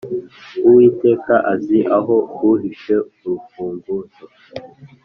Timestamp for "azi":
1.53-1.79